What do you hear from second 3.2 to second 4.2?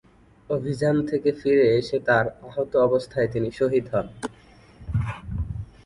তিনি শহীদ হন।